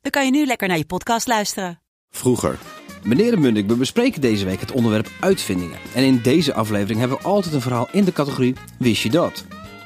[0.00, 1.80] dan kan je nu lekker naar je podcast luisteren.
[2.10, 2.58] Vroeger.
[3.04, 5.78] Meneer de Mundik, we bespreken deze week het onderwerp uitvindingen.
[5.94, 9.44] En in deze aflevering hebben we altijd een verhaal in de categorie Wist je dat?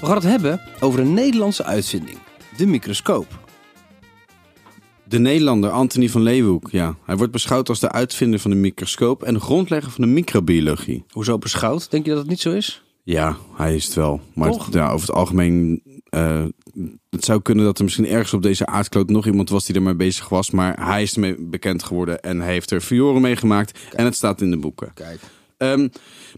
[0.00, 2.18] We gaan het hebben over een Nederlandse uitvinding.
[2.56, 3.44] De microscoop.
[5.04, 6.96] De Nederlander Anthony van Leeuwenhoek, ja.
[7.04, 11.04] Hij wordt beschouwd als de uitvinder van de microscoop en de grondlegger van de microbiologie.
[11.10, 11.90] Hoezo beschouwd?
[11.90, 12.82] Denk je dat het niet zo is?
[13.02, 14.20] Ja, hij is het wel.
[14.34, 16.44] Maar het- ja, over het algemeen, eh,
[17.10, 19.94] het zou kunnen dat er misschien ergens op deze aardkloot nog iemand was die ermee
[19.94, 20.50] bezig was.
[20.50, 23.78] Maar hij is ermee bekend geworden en hij heeft er fioren mee gemaakt.
[23.92, 24.92] En het staat in de boeken.
[24.94, 25.20] Kijk.
[25.56, 25.88] Ehm,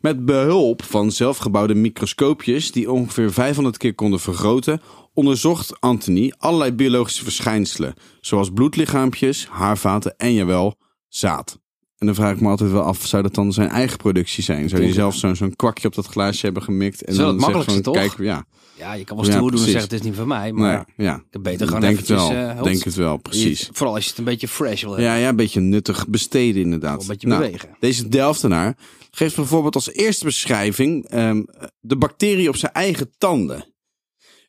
[0.01, 4.81] met behulp van zelfgebouwde microscoopjes die ongeveer 500 keer konden vergroten,
[5.15, 10.75] onderzocht Anthony allerlei biologische verschijnselen, zoals bloedlichaampjes, haarvaten en jawel,
[11.09, 11.59] zaad.
[11.99, 14.69] En dan vraag ik me altijd wel af, zou dat dan zijn eigen productie zijn?
[14.69, 17.03] Zou hij denk zelf zo'n zo'n kwakje op dat glaasje hebben gemikt?
[17.05, 17.95] En dan het zegt toch?
[17.95, 18.45] Kijk, ja,
[18.79, 20.53] Ja, je kan wel Ja, stoer doen en zeggen het is niet van mij.
[20.53, 21.15] Maar nee, ja.
[21.17, 22.37] ik heb beter gewoon denk het eventjes...
[22.37, 23.61] wel, eh, denk het wel, precies.
[23.61, 25.11] Je- Vooral als je het een beetje fresh wil hebben.
[25.11, 27.01] Ja, ja, een beetje nuttig besteden inderdaad.
[27.01, 27.77] Een beetje Nou, bewegen.
[27.81, 28.77] Deze Delftenaar
[29.11, 31.43] geeft bijvoorbeeld als eerste beschrijving ehm,
[31.81, 33.75] de bacterie op zijn eigen tanden.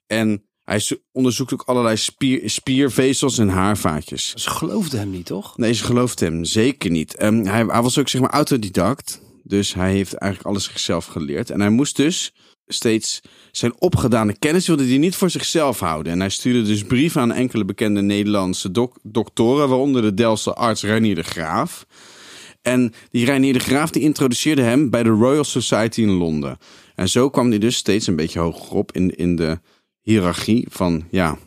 [0.08, 4.34] En hij zo- onderzoekt ook allerlei spier, spiervezels en haarvaatjes.
[4.36, 5.58] Ze geloofden hem niet, toch?
[5.58, 7.16] Nee, ze gelooft hem zeker niet.
[7.16, 9.22] Ehm, hij, hij was ook zeg maar autodidact.
[9.44, 11.50] Dus hij heeft eigenlijk alles zichzelf geleerd.
[11.50, 12.34] En hij moest dus
[12.68, 16.12] steeds zijn opgedane kennis wilde hij niet voor zichzelf houden.
[16.12, 20.84] En hij stuurde dus brieven aan enkele bekende Nederlandse dok- doktoren, waaronder de Delftse arts
[20.84, 21.86] Reinier de Graaf.
[22.62, 26.58] En die Reinier de Graaf die introduceerde hem bij de Royal Society in Londen.
[26.96, 29.60] En zo kwam hij dus steeds een beetje hoger op in, in de
[30.10, 31.38] hiërarchie van, ja,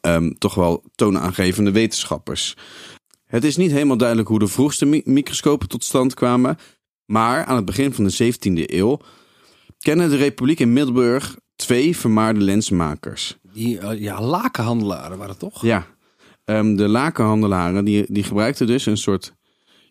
[0.00, 2.56] ehm, toch wel toonaangevende wetenschappers.
[3.24, 6.58] Het is niet helemaal duidelijk hoe de vroegste mi- microscopen tot stand kwamen.
[7.04, 8.98] Maar aan het begin van de 17e eeuw
[9.78, 13.36] kennen de Republiek in Middelburg twee vermaarde lensmakers.
[13.52, 15.62] Die eh, ja, lakenhandelaren waren het toch?
[15.62, 15.86] Ja,
[16.44, 19.34] ehm, de lakenhandelaren die, die gebruikten dus een soort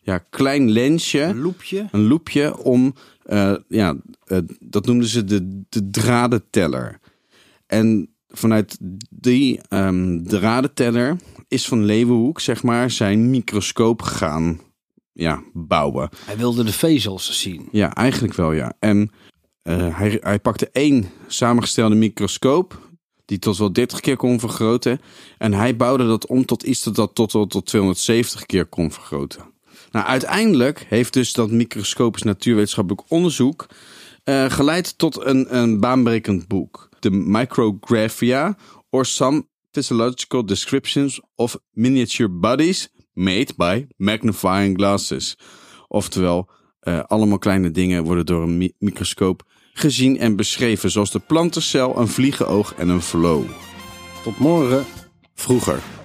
[0.01, 1.87] ja, klein lensje, Een loepje.
[1.91, 2.93] een loepje om,
[3.23, 3.95] eh, ja,
[4.25, 6.99] eh, dat noemden ze de, de dradenteller.
[7.73, 8.77] En vanuit
[9.09, 11.17] die ehm, dradenteller
[11.47, 14.59] is van Leeuwenhoek, zeg maar, zijn microscoop gaan
[15.11, 16.09] ja, bouwen.
[16.25, 17.67] Hij wilde de vezels zien.
[17.71, 18.73] Ja, eigenlijk wel, ja.
[18.79, 19.11] En
[19.61, 22.79] eh, hij, hij pakte één samengestelde microscoop,
[23.25, 25.01] die tot wel 30 keer kon vergroten.
[25.37, 28.91] En hij bouwde dat om tot iets dat, dat tot, tot, tot 270 keer kon
[28.91, 29.41] vergroten.
[29.91, 33.67] Nou, uiteindelijk heeft dus dat microscopisch natuurwetenschappelijk onderzoek
[34.23, 36.91] eh, geleid tot een, een baanbrekend boek.
[37.03, 38.55] De Micrographia
[38.89, 45.37] or Some Physiological Descriptions of Miniature Bodies Made by Magnifying Glasses.
[45.87, 46.49] Oftewel,
[46.79, 49.43] eh, allemaal kleine dingen worden door een mi- microscoop
[49.73, 53.43] gezien en beschreven, zoals de plantencel, een vliegenoog en een flow.
[54.23, 54.85] Tot morgen.
[55.33, 56.02] Vroeger.